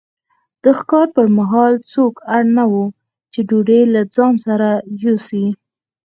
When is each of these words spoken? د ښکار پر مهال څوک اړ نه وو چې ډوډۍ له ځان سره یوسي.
د 0.63 0.65
ښکار 0.79 1.07
پر 1.15 1.25
مهال 1.37 1.73
څوک 1.91 2.13
اړ 2.35 2.43
نه 2.57 2.65
وو 2.71 2.85
چې 3.31 3.39
ډوډۍ 3.49 3.81
له 3.93 4.01
ځان 4.15 4.33
سره 4.45 4.67
یوسي. 5.03 5.45